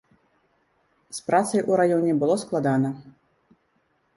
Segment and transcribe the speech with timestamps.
[1.17, 2.89] З працай у раёне было складана.